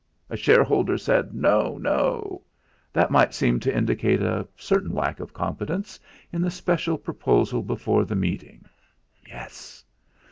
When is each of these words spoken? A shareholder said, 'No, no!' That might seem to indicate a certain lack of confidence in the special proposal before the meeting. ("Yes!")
A 0.31 0.35
shareholder 0.35 0.97
said, 0.97 1.35
'No, 1.35 1.77
no!' 1.77 2.41
That 2.91 3.11
might 3.11 3.35
seem 3.35 3.59
to 3.59 3.77
indicate 3.77 4.19
a 4.19 4.47
certain 4.57 4.95
lack 4.95 5.19
of 5.19 5.31
confidence 5.31 5.99
in 6.33 6.41
the 6.41 6.49
special 6.49 6.97
proposal 6.97 7.61
before 7.61 8.03
the 8.03 8.15
meeting. 8.15 8.65
("Yes!") 9.27 9.85